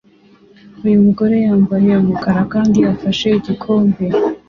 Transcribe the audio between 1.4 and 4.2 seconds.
yambaye umukara kandi afashe igikombe